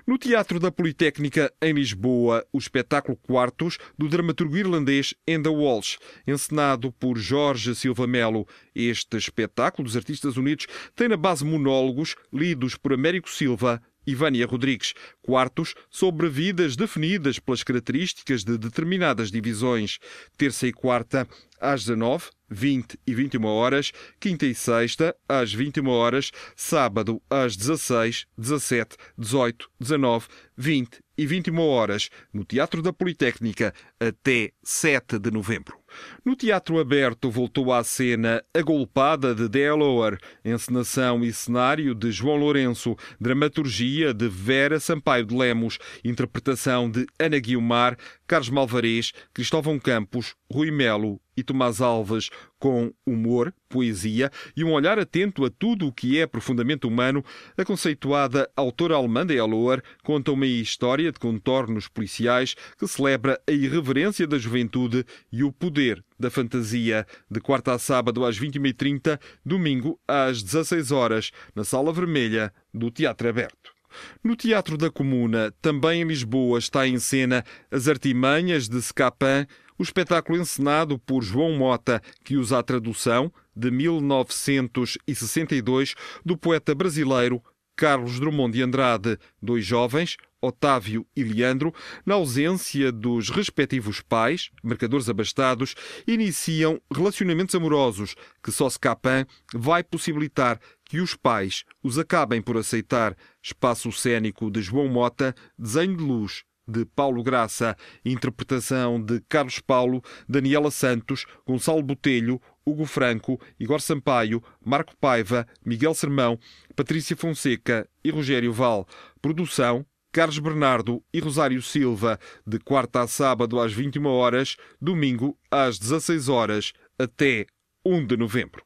No 0.06 0.16
Teatro 0.16 0.60
da 0.60 0.72
Politécnica, 0.72 1.52
em 1.60 1.74
Lisboa, 1.74 2.46
o 2.54 2.60
espetáculo 2.60 3.18
Quartos, 3.18 3.80
do 3.98 4.08
dramaturgo 4.08 4.56
irlandês 4.56 5.16
Enda 5.28 5.50
Walsh, 5.50 5.98
encenado 6.28 6.92
por 6.92 7.18
Jorge 7.18 7.74
Silva 7.74 8.06
Melo. 8.06 8.48
Este 8.76 9.18
espetáculo 9.18 9.88
dos 9.88 9.98
Artistas 9.98 10.38
Unidos 10.38 10.68
tem 10.96 11.08
na 11.08 11.18
base 11.18 11.44
monólogos 11.44 12.16
lidos 12.32 12.76
por 12.76 12.94
Américo 12.94 13.32
Silva 13.32 13.82
e 14.06 14.14
Vânia 14.14 14.46
Rodrigues. 14.46 14.94
Quartos 15.24 15.74
sobre 15.90 16.30
vidas 16.30 16.76
definidas 16.76 17.40
pelas 17.40 17.64
características 17.64 18.44
de 18.44 18.60
determinadas 18.60 19.32
divisões. 19.32 19.98
Terça 20.38 20.68
e 20.68 20.72
quarta, 20.72 21.28
às 21.60 21.82
19, 21.82 22.30
20 22.50 23.00
e 23.06 23.14
21 23.14 23.46
horas, 23.46 23.92
quinta 24.20 24.46
e 24.46 24.56
sexta, 24.56 25.16
às 25.28 25.54
21 25.54 25.88
horas, 25.88 26.32
sábado, 26.56 27.22
às 27.30 27.56
16, 27.56 28.26
17, 28.38 28.98
18, 29.18 29.70
19, 29.80 30.28
20 30.58 31.00
e 31.18 31.26
21 31.26 31.60
horas, 31.60 32.10
no 32.34 32.46
Teatro 32.46 32.82
da 32.82 32.94
Politécnica, 32.94 33.74
até 34.00 34.52
7 34.64 35.20
de 35.20 35.30
novembro. 35.32 35.78
No 36.24 36.36
Teatro 36.36 36.80
Aberto 36.80 37.30
voltou 37.30 37.74
à 37.74 37.84
cena 37.84 38.44
A 38.54 38.62
Golpada 38.62 39.36
de 39.36 39.50
Delaware, 39.50 40.18
encenação 40.46 41.24
e 41.24 41.34
cenário 41.34 41.94
de 41.94 42.12
João 42.12 42.38
Lourenço, 42.38 42.96
dramaturgia 43.20 44.14
de 44.14 44.30
Vera 44.30 44.80
Sampaio 44.80 45.26
de 45.26 45.36
Lemos, 45.36 45.78
interpretação 46.06 46.90
de 46.90 47.06
Ana 47.20 47.40
Guiomar, 47.40 47.98
Carlos 48.26 48.50
Malvarez, 48.50 49.12
Cristóvão 49.34 49.80
Campos, 49.80 50.36
Rui 50.52 50.72
Melo 50.72 51.20
e 51.40 51.44
Tomás 51.44 51.82
Alves, 51.82 52.30
com 52.60 52.94
humor, 53.06 53.54
poesia 53.70 54.30
e 54.56 54.64
um 54.64 54.74
olhar 54.74 55.00
atento 55.00 55.46
a 55.46 55.50
tudo 55.50 55.88
o 55.88 55.94
que 55.94 56.20
é 56.20 56.28
profundamente 56.28 56.86
humano, 56.86 57.24
a 57.58 57.64
conceituada 57.64 58.50
autora 58.56 58.96
alemã 58.96 59.26
de 59.26 59.36
Eloer 59.36 59.82
conta 60.04 60.32
uma 60.32 60.46
história 60.46 61.12
de 61.12 61.20
contornos 61.20 61.88
policiais 61.88 62.56
que 62.78 62.88
celebra 62.88 63.40
a 63.48 63.52
irreverência 63.52 64.28
da 64.28 64.38
juventude 64.38 65.06
e 65.32 65.44
o 65.44 65.52
poder 65.52 66.04
da 66.20 66.30
fantasia, 66.30 67.08
de 67.32 67.40
quarta 67.40 67.74
a 67.74 67.80
sábado 67.80 68.26
às 68.26 68.38
21h30, 68.38 69.20
domingo 69.46 69.98
às 70.06 70.44
16 70.44 70.92
horas, 70.92 71.32
na 71.56 71.64
Sala 71.64 71.94
Vermelha 71.94 72.54
do 72.74 72.92
Teatro 72.92 73.30
Aberto. 73.30 73.80
No 74.24 74.36
Teatro 74.36 74.78
da 74.78 74.92
Comuna, 74.92 75.54
também 75.62 76.02
em 76.02 76.08
Lisboa, 76.08 76.60
está 76.60 76.88
em 76.88 77.00
cena 77.00 77.44
As 77.72 77.88
Artimanhas 77.88 78.68
de 78.68 78.82
Scapan, 78.82 79.48
o 79.80 79.84
espetáculo 79.84 80.38
encenado 80.38 81.00
por 81.00 81.24
João 81.24 81.58
Mota, 81.58 82.00
que 82.24 82.36
usa 82.36 82.60
a 82.60 82.64
tradução 82.64 83.34
de 83.56 83.72
1962 83.72 85.96
do 86.24 86.38
poeta 86.38 86.76
brasileiro 86.76 87.42
Carlos 87.80 88.20
Drummond 88.20 88.52
de 88.52 88.62
Andrade, 88.62 89.18
dois 89.42 89.66
jovens, 89.66 90.18
Otávio 90.42 91.08
e 91.16 91.24
Leandro, 91.24 91.74
na 92.06 92.16
ausência 92.16 92.92
dos 92.92 93.30
respectivos 93.30 94.02
pais, 94.02 94.52
mercadores 94.62 95.08
abastados, 95.08 95.76
iniciam 96.06 96.82
relacionamentos 96.94 97.56
amorosos 97.56 98.16
que 98.44 98.52
só 98.52 98.70
Scapan 98.70 99.26
vai 99.54 99.82
possibilitar 99.82 100.60
que 100.84 101.00
os 101.00 101.16
pais 101.16 101.64
os 101.82 101.98
acabem 101.98 102.42
por 102.42 102.58
aceitar. 102.58 103.16
Espaço 103.42 103.90
cênico 103.94 104.52
de 104.52 104.62
João 104.62 104.90
Mota, 104.90 105.34
desenho 105.58 105.96
de 105.96 106.04
luz 106.04 106.44
de 106.70 106.86
Paulo 106.86 107.24
Graça, 107.24 107.76
interpretação 108.06 109.02
de 109.02 109.20
Carlos 109.28 109.60
Paulo, 109.60 110.04
Daniela 110.28 110.70
Santos, 110.70 111.26
Gonçalo 111.46 111.82
Botelho, 111.82 112.40
Hugo 112.66 112.86
Franco, 112.86 113.42
Igor 113.60 113.82
Sampaio, 113.82 114.44
Marco 114.64 114.96
Paiva, 114.98 115.48
Miguel 115.66 115.94
Sermão, 115.94 116.38
Patrícia 116.76 117.18
Fonseca 117.18 117.90
e 118.04 118.12
Rogério 118.12 118.54
Val. 118.54 118.88
Produção 119.22 119.86
Carlos 120.12 120.40
Bernardo 120.40 121.04
e 121.14 121.20
Rosário 121.20 121.62
Silva, 121.62 122.20
de 122.46 122.58
quarta 122.60 123.02
a 123.02 123.08
sábado 123.08 123.60
às 123.60 123.72
21 123.72 124.08
horas, 124.08 124.58
domingo 124.82 125.38
às 125.52 125.78
16 125.78 126.30
horas, 126.30 126.74
até 126.98 127.46
1 127.86 128.08
de 128.08 128.18
novembro. 128.18 128.64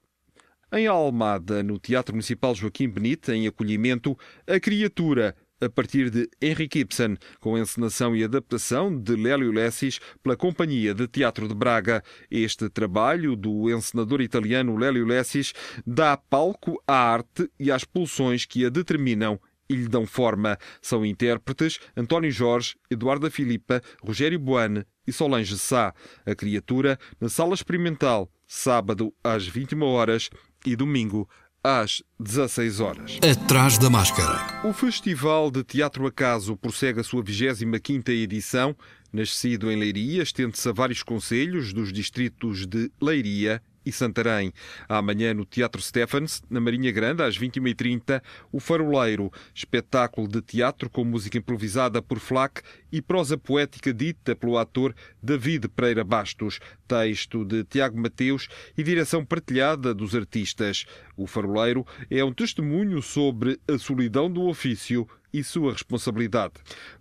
Em 0.71 0.87
Almada, 0.87 1.61
no 1.61 1.77
Teatro 1.77 2.15
Municipal 2.15 2.55
Joaquim 2.55 2.89
Benita, 2.89 3.35
em 3.35 3.45
acolhimento, 3.45 4.17
A 4.47 4.59
Criatura, 4.59 5.35
a 5.63 5.69
partir 5.69 6.09
de 6.09 6.29
Henrique 6.41 6.79
Ibsen, 6.79 7.17
com 7.39 7.57
encenação 7.57 8.15
e 8.15 8.23
adaptação 8.23 8.95
de 8.95 9.15
Lélio 9.15 9.51
Lessis 9.51 9.99
pela 10.21 10.35
Companhia 10.35 10.93
de 10.93 11.07
Teatro 11.07 11.47
de 11.47 11.55
Braga. 11.55 12.03
Este 12.29 12.69
trabalho 12.69 13.35
do 13.35 13.69
encenador 13.69 14.21
italiano 14.21 14.75
Lélio 14.75 15.05
Lessis 15.05 15.53
dá 15.85 16.17
palco 16.17 16.81
à 16.87 16.95
arte 16.95 17.49
e 17.59 17.71
às 17.71 17.83
pulsões 17.83 18.45
que 18.45 18.65
a 18.65 18.69
determinam 18.69 19.39
e 19.69 19.75
lhe 19.75 19.87
dão 19.87 20.05
forma. 20.05 20.57
São 20.81 21.05
intérpretes 21.05 21.79
António 21.95 22.31
Jorge, 22.31 22.75
Eduarda 22.91 23.31
Filipa, 23.31 23.81
Rogério 24.03 24.39
Boane 24.39 24.85
e 25.07 25.13
Solange 25.13 25.57
Sá. 25.57 25.93
A 26.25 26.35
criatura 26.35 26.99
na 27.19 27.29
Sala 27.29 27.53
Experimental, 27.53 28.29
sábado 28.45 29.13
às 29.23 29.47
21 29.47 29.81
horas 29.83 30.29
e 30.65 30.75
domingo 30.75 31.29
às 31.63 32.03
16 32.19 32.79
horas. 32.79 33.19
Atrás 33.23 33.77
da 33.77 33.89
máscara. 33.89 34.67
O 34.67 34.73
Festival 34.73 35.49
de 35.49 35.63
Teatro 35.63 36.05
Acaso 36.05 36.57
prossegue 36.57 36.99
a 36.99 37.03
sua 37.03 37.23
25ª 37.23 38.09
edição. 38.09 38.75
Nascido 39.11 39.71
em 39.71 39.79
Leiria, 39.79 40.23
estende-se 40.23 40.67
a 40.67 40.73
vários 40.73 41.03
conselhos 41.03 41.71
dos 41.71 41.93
distritos 41.93 42.65
de 42.65 42.91
Leiria 43.01 43.61
e 43.85 43.91
Santarém. 43.91 44.53
Amanhã, 44.87 45.33
no 45.33 45.45
Teatro 45.45 45.81
Stephens, 45.81 46.41
na 46.49 46.59
Marinha 46.59 46.91
Grande, 46.91 47.23
às 47.23 47.37
21h30, 47.37 48.21
O 48.51 48.59
Faroleiro, 48.59 49.31
espetáculo 49.53 50.27
de 50.27 50.41
teatro 50.41 50.89
com 50.89 51.03
música 51.03 51.37
improvisada 51.37 52.01
por 52.01 52.19
Flack 52.19 52.61
e 52.91 53.01
prosa 53.01 53.37
poética 53.37 53.93
dita 53.93 54.35
pelo 54.35 54.57
ator 54.57 54.95
David 55.21 55.67
Pereira 55.69 56.03
Bastos, 56.03 56.59
texto 56.87 57.43
de 57.43 57.63
Tiago 57.63 57.99
Mateus 57.99 58.47
e 58.77 58.83
direção 58.83 59.25
partilhada 59.25 59.93
dos 59.93 60.15
artistas. 60.15 60.85
O 61.17 61.27
Faroleiro 61.27 61.85
é 62.09 62.23
um 62.23 62.33
testemunho 62.33 63.01
sobre 63.01 63.59
a 63.67 63.77
solidão 63.77 64.31
do 64.31 64.43
ofício 64.43 65.07
e 65.33 65.43
sua 65.43 65.73
responsabilidade. 65.73 66.53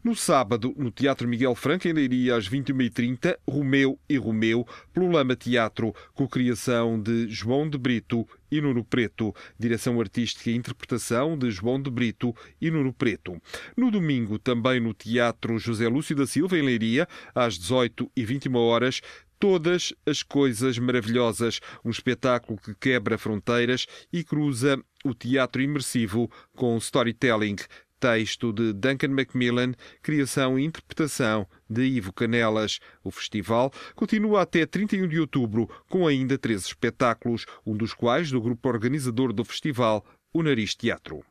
No 0.03 0.17
sábado, 0.17 0.75
no 0.77 0.91
Teatro 0.91 1.29
Miguel 1.29 1.55
Franco, 1.55 1.87
em 1.87 1.93
Leiria, 1.93 2.37
às 2.37 2.49
21h30, 2.49 3.37
Romeu 3.47 3.99
e 4.09 4.17
Romeu, 4.17 4.67
pelo 4.93 5.11
Lama 5.11 5.37
Teatro, 5.37 5.95
com 6.15 6.27
criação 6.27 7.01
de 7.01 7.29
João 7.29 7.69
de 7.69 7.77
Brito 7.77 8.27
e 8.51 8.61
Nuno 8.61 8.85
Preto. 8.85 9.35
Direção 9.59 10.01
artística 10.01 10.51
e 10.51 10.57
interpretação 10.57 11.37
de 11.37 11.51
João 11.51 11.81
de 11.81 11.91
Brito 11.91 12.35
e 12.61 12.71
Nuno 12.71 12.93
Preto. 12.93 13.41
No 13.77 13.91
domingo, 13.91 14.39
também 14.39 14.81
no 14.81 14.95
Teatro 14.95 15.59
José 15.59 15.87
Lúcio 15.87 16.17
da 16.17 16.27
Silva, 16.27 16.59
em 16.59 16.63
Leiria, 16.63 17.07
às 17.35 17.59
18h21 17.59 18.57
horas, 18.57 19.03
Todas 19.43 19.93
as 20.07 20.23
Coisas 20.23 20.79
Maravilhosas, 20.79 21.59
um 21.85 21.91
espetáculo 21.91 22.57
que 22.57 22.77
quebra 22.77 23.19
fronteiras 23.19 23.89
e 24.13 24.23
cruza 24.23 24.81
o 25.05 25.13
teatro 25.13 25.61
imersivo 25.61 26.31
com 26.55 26.77
storytelling 26.77 27.57
texto 28.03 28.53
de 28.53 28.73
Duncan 28.73 29.11
Macmillan, 29.11 29.75
criação 30.03 30.59
e 30.59 30.65
interpretação 30.65 31.47
de 31.71 31.85
Ivo 31.85 32.13
Canelas. 32.13 32.81
O 33.05 33.13
festival 33.13 33.73
continua 33.95 34.43
até 34.43 34.67
31 34.67 35.07
de 35.07 35.21
outubro, 35.21 35.71
com 35.89 36.05
ainda 36.05 36.37
três 36.37 36.67
espetáculos, 36.67 37.47
um 37.65 37.77
dos 37.77 37.95
quais 37.95 38.33
do 38.33 38.41
grupo 38.41 38.69
organizador 38.69 39.33
do 39.33 39.45
festival, 39.45 40.05
o 40.35 40.43
Nariz 40.43 40.75
Teatro. 40.75 41.25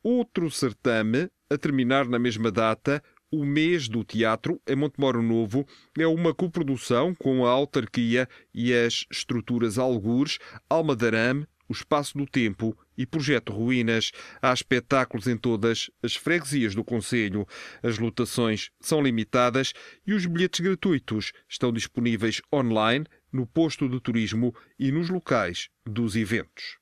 Outro 0.00 0.48
certame, 0.52 1.28
a 1.50 1.58
terminar 1.58 2.06
na 2.06 2.20
mesma 2.20 2.52
data, 2.52 3.02
o 3.28 3.44
Mês 3.44 3.88
do 3.88 4.04
Teatro, 4.04 4.60
em 4.68 4.76
Montemoro 4.76 5.20
Novo, 5.20 5.66
é 5.98 6.06
uma 6.06 6.32
coprodução 6.32 7.12
com 7.12 7.44
a 7.44 7.50
autarquia 7.50 8.28
e 8.54 8.72
as 8.72 9.04
estruturas 9.10 9.78
Algures, 9.78 10.38
Alma 10.70 10.94
de 10.94 11.06
Arame, 11.06 11.46
o 11.68 11.72
Espaço 11.72 12.16
do 12.16 12.24
Tempo 12.24 12.78
e 12.98 13.06
Projeto 13.06 13.52
Ruínas. 13.52 14.10
Há 14.42 14.52
espetáculos 14.52 15.28
em 15.28 15.36
todas 15.36 15.88
as 16.02 16.16
freguesias 16.16 16.74
do 16.74 16.84
Conselho. 16.84 17.46
As 17.82 17.98
lotações 17.98 18.70
são 18.80 19.00
limitadas 19.00 19.72
e 20.04 20.12
os 20.12 20.26
bilhetes 20.26 20.60
gratuitos 20.60 21.32
estão 21.48 21.72
disponíveis 21.72 22.42
online, 22.52 23.06
no 23.32 23.46
posto 23.46 23.88
de 23.88 24.00
turismo 24.00 24.54
e 24.78 24.90
nos 24.90 25.08
locais 25.08 25.68
dos 25.86 26.16
eventos. 26.16 26.78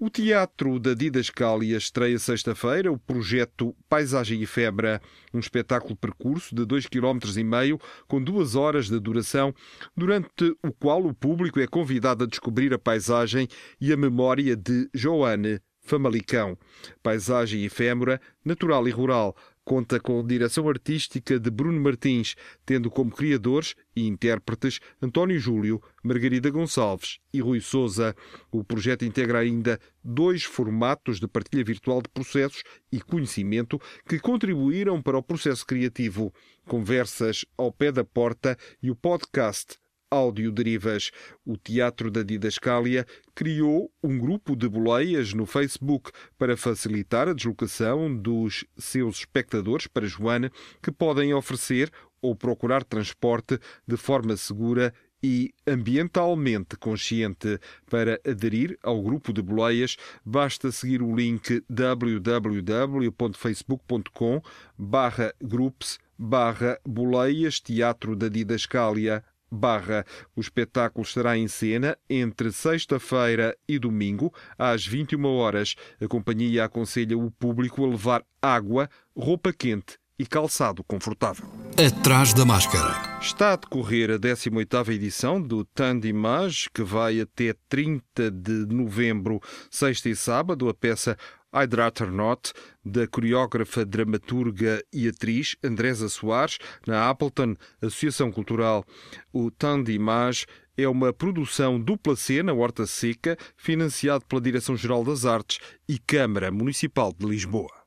O 0.00 0.08
Teatro 0.08 0.78
da 0.78 0.94
Didascália 0.94 1.76
estreia 1.76 2.20
sexta-feira 2.20 2.92
o 2.92 2.96
projeto 2.96 3.74
Paisagem 3.88 4.40
Efebra, 4.40 5.02
um 5.34 5.40
espetáculo 5.40 5.96
percurso 5.96 6.54
de 6.54 6.62
2,5 6.62 6.88
km 6.88 7.82
com 8.06 8.22
duas 8.22 8.54
horas 8.54 8.88
de 8.88 9.00
duração, 9.00 9.52
durante 9.96 10.56
o 10.64 10.70
qual 10.70 11.04
o 11.04 11.12
público 11.12 11.58
é 11.58 11.66
convidado 11.66 12.22
a 12.22 12.26
descobrir 12.28 12.72
a 12.72 12.78
paisagem 12.78 13.48
e 13.80 13.92
a 13.92 13.96
memória 13.96 14.54
de 14.54 14.88
Joane 14.94 15.60
Famalicão. 15.80 16.56
Paisagem 17.02 17.64
efêmera, 17.64 18.20
natural 18.44 18.86
e 18.86 18.92
rural, 18.92 19.34
Conta 19.68 20.00
com 20.00 20.26
direção 20.26 20.66
artística 20.66 21.38
de 21.38 21.50
Bruno 21.50 21.78
Martins, 21.78 22.34
tendo 22.64 22.90
como 22.90 23.10
criadores 23.10 23.74
e 23.94 24.06
intérpretes 24.06 24.80
António 25.02 25.38
Júlio, 25.38 25.78
Margarida 26.02 26.48
Gonçalves 26.48 27.18
e 27.34 27.42
Rui 27.42 27.60
Souza. 27.60 28.16
O 28.50 28.64
projeto 28.64 29.04
integra 29.04 29.40
ainda 29.40 29.78
dois 30.02 30.42
formatos 30.42 31.20
de 31.20 31.28
partilha 31.28 31.62
virtual 31.62 32.00
de 32.00 32.08
processos 32.08 32.62
e 32.90 32.98
conhecimento 32.98 33.78
que 34.08 34.18
contribuíram 34.18 35.02
para 35.02 35.18
o 35.18 35.22
processo 35.22 35.66
criativo: 35.66 36.32
conversas 36.66 37.44
ao 37.54 37.70
pé 37.70 37.92
da 37.92 38.02
porta 38.02 38.56
e 38.82 38.90
o 38.90 38.96
podcast 38.96 39.76
Audioderivas. 40.10 41.10
O 41.44 41.56
Teatro 41.56 42.10
da 42.10 42.22
Didascália 42.22 43.06
criou 43.34 43.90
um 44.02 44.18
grupo 44.18 44.56
de 44.56 44.68
boleias 44.68 45.32
no 45.32 45.46
Facebook 45.46 46.10
para 46.38 46.56
facilitar 46.56 47.28
a 47.28 47.32
deslocação 47.32 48.14
dos 48.14 48.64
seus 48.76 49.18
espectadores 49.18 49.86
para 49.86 50.06
Joana, 50.06 50.50
que 50.82 50.90
podem 50.90 51.34
oferecer 51.34 51.90
ou 52.20 52.34
procurar 52.34 52.82
transporte 52.84 53.58
de 53.86 53.96
forma 53.96 54.36
segura 54.36 54.92
e 55.22 55.54
ambientalmente 55.66 56.76
consciente. 56.76 57.58
Para 57.90 58.20
aderir 58.26 58.78
ao 58.82 59.02
grupo 59.02 59.32
de 59.32 59.40
boleias, 59.42 59.96
basta 60.24 60.70
seguir 60.70 61.02
o 61.02 61.12
link 61.14 61.62
www.facebook.com 61.68 64.40
barra 64.76 65.34
groups 65.42 65.98
barra 66.16 66.78
boleias 66.84 67.60
Teatro 67.60 68.14
da 68.16 68.28
Didascália 68.28 69.24
Barra. 69.50 70.04
O 70.36 70.40
espetáculo 70.40 71.04
estará 71.04 71.36
em 71.36 71.48
cena 71.48 71.96
entre 72.08 72.52
sexta-feira 72.52 73.56
e 73.68 73.78
domingo, 73.78 74.32
às 74.58 74.86
21 74.86 75.24
horas. 75.26 75.74
A 76.00 76.06
companhia 76.06 76.64
aconselha 76.64 77.16
o 77.16 77.30
público 77.30 77.84
a 77.84 77.88
levar 77.88 78.24
água, 78.40 78.88
roupa 79.16 79.52
quente 79.52 79.98
e 80.18 80.26
calçado 80.26 80.82
confortável. 80.82 81.46
Atrás 81.78 82.34
da 82.34 82.44
máscara. 82.44 83.20
Está 83.20 83.52
a 83.52 83.56
decorrer 83.56 84.10
a 84.10 84.18
18ª 84.18 84.92
edição 84.92 85.40
do 85.40 85.64
Tandimage, 85.64 86.68
que 86.74 86.82
vai 86.82 87.20
até 87.20 87.54
30 87.68 88.30
de 88.30 88.66
novembro, 88.66 89.40
sexta 89.70 90.08
e 90.08 90.16
sábado. 90.16 90.68
A 90.68 90.74
peça 90.74 91.16
I'd 91.52 91.74
Rather 91.74 92.10
Not, 92.10 92.52
da 92.84 93.06
coreógrafa, 93.06 93.84
dramaturga 93.84 94.82
e 94.92 95.08
atriz 95.08 95.56
Andresa 95.62 96.08
Soares, 96.08 96.58
na 96.86 97.08
Appleton 97.08 97.56
Associação 97.80 98.30
Cultural. 98.30 98.84
O 99.32 99.50
Temps 99.50 99.84
d'Image 99.84 100.46
é 100.76 100.88
uma 100.88 101.12
produção 101.12 101.80
dupla 101.80 102.14
cena 102.14 102.54
Horta 102.54 102.86
Seca, 102.86 103.36
financiado 103.56 104.24
pela 104.26 104.40
Direção-Geral 104.40 105.04
das 105.04 105.24
Artes 105.24 105.58
e 105.88 105.98
Câmara 105.98 106.52
Municipal 106.52 107.12
de 107.12 107.26
Lisboa. 107.26 107.77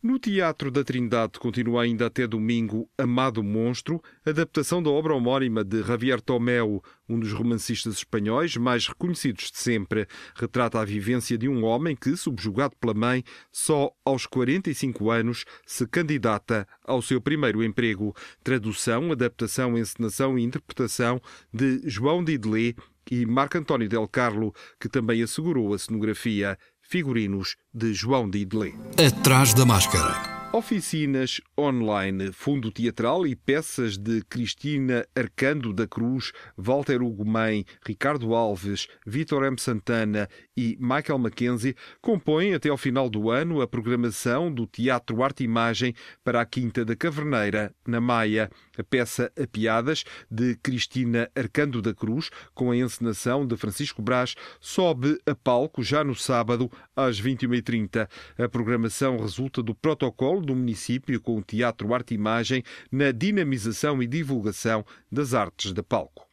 No 0.00 0.16
Teatro 0.16 0.70
da 0.70 0.84
Trindade 0.84 1.40
continua 1.40 1.82
ainda 1.82 2.06
até 2.06 2.24
domingo 2.24 2.88
Amado 2.96 3.42
Monstro, 3.42 4.00
adaptação 4.24 4.80
da 4.80 4.88
obra 4.88 5.12
homónima 5.12 5.64
de 5.64 5.82
Javier 5.82 6.20
Tomeu, 6.20 6.80
um 7.08 7.18
dos 7.18 7.32
romancistas 7.32 7.94
espanhóis 7.94 8.56
mais 8.56 8.86
reconhecidos 8.86 9.50
de 9.50 9.58
sempre. 9.58 10.06
Retrata 10.36 10.78
a 10.78 10.84
vivência 10.84 11.36
de 11.36 11.48
um 11.48 11.64
homem 11.64 11.96
que, 11.96 12.16
subjugado 12.16 12.76
pela 12.76 12.94
mãe, 12.94 13.24
só 13.50 13.90
aos 14.04 14.24
45 14.24 15.10
anos 15.10 15.44
se 15.66 15.84
candidata 15.84 16.64
ao 16.84 17.02
seu 17.02 17.20
primeiro 17.20 17.64
emprego. 17.64 18.14
Tradução, 18.44 19.10
adaptação, 19.10 19.76
encenação 19.76 20.38
e 20.38 20.44
interpretação 20.44 21.20
de 21.52 21.80
João 21.84 22.22
Didelé 22.22 22.76
e 23.10 23.26
Marco 23.26 23.58
António 23.58 23.88
Del 23.88 24.06
Carlo, 24.06 24.54
que 24.78 24.88
também 24.88 25.22
assegurou 25.22 25.74
a 25.74 25.78
cenografia 25.78 26.56
figurinos 26.88 27.56
de 27.72 27.92
João 27.92 28.28
de 28.28 28.38
Idelé. 28.38 28.72
Atrás 28.96 29.52
da 29.52 29.66
máscara. 29.66 30.37
Oficinas 30.50 31.42
online, 31.58 32.32
fundo 32.32 32.72
teatral 32.72 33.26
e 33.26 33.36
peças 33.36 33.98
de 33.98 34.22
Cristina 34.24 35.06
Arcando 35.14 35.74
da 35.74 35.86
Cruz, 35.86 36.32
Walter 36.56 37.02
Ugumem, 37.02 37.66
Ricardo 37.86 38.34
Alves, 38.34 38.88
Vitor 39.06 39.44
M. 39.44 39.58
Santana 39.60 40.26
e 40.56 40.78
Michael 40.80 41.18
Mackenzie 41.18 41.76
compõem 42.00 42.54
até 42.54 42.70
ao 42.70 42.78
final 42.78 43.10
do 43.10 43.30
ano 43.30 43.60
a 43.60 43.68
programação 43.68 44.50
do 44.50 44.66
Teatro 44.66 45.22
Arte 45.22 45.44
Imagem 45.44 45.94
para 46.24 46.40
a 46.40 46.46
Quinta 46.46 46.82
da 46.82 46.96
Caverneira, 46.96 47.74
na 47.86 48.00
Maia. 48.00 48.50
A 48.78 48.82
peça 48.82 49.30
A 49.38 49.46
Piadas, 49.46 50.04
de 50.30 50.56
Cristina 50.56 51.30
Arcando 51.36 51.82
da 51.82 51.92
Cruz, 51.92 52.30
com 52.54 52.70
a 52.70 52.76
encenação 52.76 53.46
de 53.46 53.56
Francisco 53.56 54.00
Brás, 54.00 54.34
sobe 54.60 55.20
a 55.26 55.34
palco 55.34 55.82
já 55.82 56.02
no 56.02 56.14
sábado, 56.14 56.70
às 56.96 57.20
21h30. 57.20 58.08
A 58.38 58.48
programação 58.48 59.18
resulta 59.18 59.62
do 59.62 59.74
protocolo 59.74 60.37
do 60.40 60.54
município 60.54 61.20
com 61.20 61.36
o 61.36 61.42
Teatro 61.42 61.92
Arte 61.94 62.14
Imagem 62.14 62.62
na 62.90 63.10
dinamização 63.10 64.02
e 64.02 64.06
divulgação 64.06 64.84
das 65.10 65.34
artes 65.34 65.72
de 65.72 65.82
palco. 65.82 66.28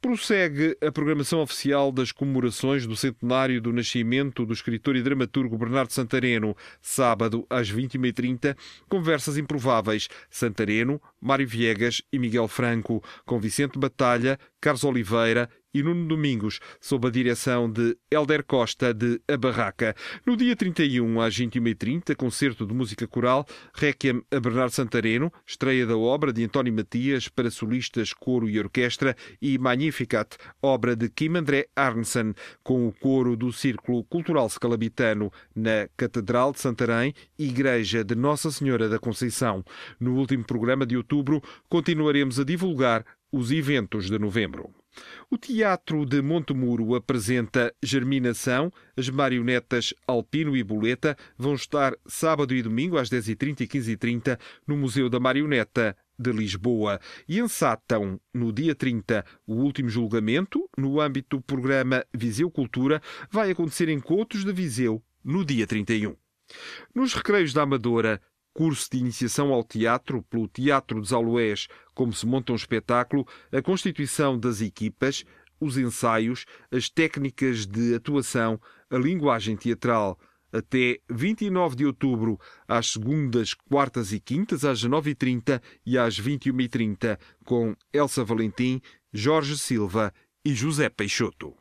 Prossegue 0.00 0.76
a 0.84 0.90
programação 0.90 1.40
oficial 1.40 1.92
das 1.92 2.10
comemorações 2.10 2.86
do 2.86 2.96
centenário 2.96 3.60
do 3.60 3.72
nascimento 3.72 4.44
do 4.44 4.52
escritor 4.52 4.96
e 4.96 5.02
dramaturgo 5.02 5.56
Bernardo 5.56 5.92
Santareno. 5.92 6.56
Sábado, 6.80 7.46
às 7.48 7.70
21h30, 7.70 8.56
conversas 8.88 9.38
improváveis. 9.38 10.08
Santareno, 10.28 11.00
Mário 11.20 11.46
Viegas 11.46 12.02
e 12.12 12.18
Miguel 12.18 12.48
Franco, 12.48 13.02
com 13.24 13.38
Vicente 13.38 13.78
Batalha, 13.78 14.38
Carlos 14.62 14.84
Oliveira 14.84 15.50
e 15.74 15.82
Nuno 15.82 16.06
Domingos, 16.06 16.60
sob 16.80 17.08
a 17.08 17.10
direção 17.10 17.70
de 17.70 17.96
Helder 18.10 18.44
Costa 18.44 18.92
de 18.94 19.20
A 19.26 19.36
Barraca. 19.36 19.94
No 20.24 20.36
dia 20.36 20.54
31, 20.54 21.20
às 21.20 21.36
21h30, 21.36 22.14
concerto 22.14 22.66
de 22.66 22.72
música 22.72 23.06
coral, 23.08 23.44
Requiem 23.74 24.22
a 24.30 24.38
Bernardo 24.38 24.70
Santareno, 24.70 25.32
estreia 25.46 25.86
da 25.86 25.96
obra 25.96 26.32
de 26.32 26.44
António 26.44 26.72
Matias 26.72 27.26
para 27.26 27.50
solistas, 27.50 28.12
coro 28.12 28.48
e 28.48 28.58
orquestra, 28.58 29.16
e 29.40 29.58
Magnificat, 29.58 30.36
obra 30.62 30.94
de 30.94 31.08
Kim 31.08 31.36
André 31.36 31.66
Arnsen, 31.74 32.34
com 32.62 32.86
o 32.86 32.92
coro 32.92 33.36
do 33.36 33.52
Círculo 33.52 34.04
Cultural 34.04 34.48
Scalabitano, 34.48 35.32
na 35.56 35.88
Catedral 35.96 36.52
de 36.52 36.60
Santarém, 36.60 37.14
Igreja 37.38 38.04
de 38.04 38.14
Nossa 38.14 38.50
Senhora 38.50 38.88
da 38.88 38.98
Conceição. 38.98 39.64
No 39.98 40.14
último 40.14 40.44
programa 40.44 40.86
de 40.86 40.96
outubro, 40.96 41.42
continuaremos 41.68 42.38
a 42.38 42.44
divulgar 42.44 43.04
os 43.32 43.50
eventos 43.50 44.10
de 44.10 44.18
novembro. 44.18 44.70
O 45.30 45.38
Teatro 45.38 46.04
de 46.04 46.20
Montemuro 46.20 46.94
apresenta 46.94 47.74
Germinação. 47.82 48.70
As 48.94 49.08
marionetas 49.08 49.94
Alpino 50.06 50.54
e 50.54 50.62
Boleta 50.62 51.16
vão 51.36 51.54
estar 51.54 51.96
sábado 52.06 52.54
e 52.54 52.62
domingo 52.62 52.98
às 52.98 53.08
10h30 53.08 53.62
e 53.62 53.66
15h30 53.66 54.38
no 54.66 54.76
Museu 54.76 55.08
da 55.08 55.18
Marioneta 55.18 55.96
de 56.18 56.30
Lisboa 56.30 57.00
e 57.26 57.40
ensatam 57.40 58.20
no 58.34 58.52
dia 58.52 58.74
30 58.74 59.24
o 59.46 59.54
último 59.54 59.88
julgamento 59.88 60.68
no 60.76 61.00
âmbito 61.00 61.38
do 61.38 61.42
programa 61.42 62.04
Viseu 62.14 62.50
Cultura 62.50 63.00
vai 63.30 63.50
acontecer 63.50 63.88
em 63.88 63.98
Coutos 63.98 64.44
de 64.44 64.52
Viseu 64.52 65.02
no 65.24 65.44
dia 65.44 65.66
31. 65.66 66.14
Nos 66.94 67.14
recreios 67.14 67.52
da 67.54 67.62
Amadora 67.62 68.20
curso 68.54 68.88
de 68.90 68.98
iniciação 68.98 69.52
ao 69.52 69.64
teatro 69.64 70.22
pelo 70.22 70.48
Teatro 70.48 71.00
dos 71.00 71.12
Aloés, 71.12 71.68
como 71.94 72.12
se 72.12 72.26
monta 72.26 72.52
um 72.52 72.56
espetáculo, 72.56 73.26
a 73.50 73.62
constituição 73.62 74.38
das 74.38 74.60
equipas, 74.60 75.24
os 75.60 75.76
ensaios, 75.76 76.44
as 76.70 76.88
técnicas 76.88 77.66
de 77.66 77.94
atuação, 77.94 78.60
a 78.90 78.96
linguagem 78.96 79.56
teatral. 79.56 80.18
até 80.52 80.98
29 81.08 81.76
de 81.76 81.86
outubro, 81.86 82.38
às 82.68 82.92
segundas, 82.92 83.54
quartas 83.54 84.12
e 84.12 84.20
quintas, 84.20 84.66
às 84.66 84.84
9h30 84.84 85.62
e 85.86 85.96
às 85.96 86.20
21h30, 86.20 87.18
com 87.42 87.74
Elsa 87.90 88.22
Valentim, 88.22 88.78
Jorge 89.10 89.56
Silva 89.56 90.12
e 90.44 90.54
José 90.54 90.90
Peixoto. 90.90 91.54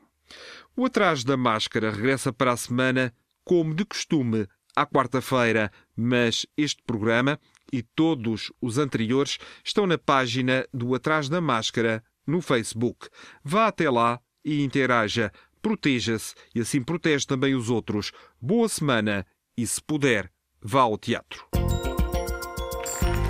O 0.75 0.86
Atrás 0.86 1.23
da 1.23 1.38
Máscara 1.38 1.89
regressa 1.89 2.34
para 2.34 2.51
a 2.51 2.58
semana, 2.58 3.13
como 3.45 3.73
de 3.73 3.86
costume, 3.86 4.45
à 4.75 4.86
quarta-feira, 4.86 5.71
mas 5.95 6.45
este 6.57 6.81
programa 6.84 7.39
e 7.71 7.81
todos 7.81 8.51
os 8.62 8.77
anteriores 8.77 9.38
estão 9.63 9.88
na 9.88 9.97
página 9.97 10.65
do 10.73 10.93
Atrás 10.93 11.29
da 11.29 11.39
Máscara 11.39 12.03
no 12.25 12.41
Facebook. 12.41 13.07
Vá 13.43 13.67
até 13.67 13.89
lá 13.89 14.19
e 14.43 14.63
interaja, 14.63 15.31
proteja-se 15.62 16.34
e 16.53 16.62
assim 16.62 16.81
protege 16.81 17.25
também 17.25 17.55
os 17.55 17.69
outros. 17.69 18.12
Boa 18.41 18.67
semana 18.67 19.25
e, 19.57 19.65
se 19.65 19.81
puder, 19.81 20.31
vá 20.62 20.81
ao 20.81 20.97
teatro. 20.97 21.47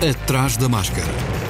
Atrás 0.02 0.56
da 0.56 0.68
Máscara. 0.68 1.41